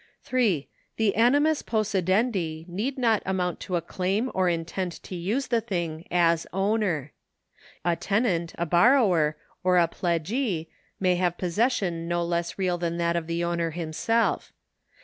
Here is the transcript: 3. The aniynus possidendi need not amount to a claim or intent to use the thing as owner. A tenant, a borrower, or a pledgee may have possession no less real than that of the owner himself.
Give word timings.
3. 0.23 0.67
The 0.97 1.13
aniynus 1.15 1.61
possidendi 1.63 2.67
need 2.67 2.97
not 2.97 3.21
amount 3.23 3.59
to 3.59 3.75
a 3.75 3.83
claim 3.83 4.31
or 4.33 4.49
intent 4.49 4.93
to 5.03 5.13
use 5.15 5.45
the 5.45 5.61
thing 5.61 6.07
as 6.09 6.47
owner. 6.51 7.11
A 7.85 7.95
tenant, 7.95 8.55
a 8.57 8.65
borrower, 8.65 9.37
or 9.63 9.77
a 9.77 9.87
pledgee 9.87 10.69
may 10.99 11.17
have 11.17 11.37
possession 11.37 12.07
no 12.07 12.23
less 12.25 12.57
real 12.57 12.79
than 12.79 12.97
that 12.97 13.15
of 13.15 13.27
the 13.27 13.43
owner 13.43 13.69
himself. 13.69 14.51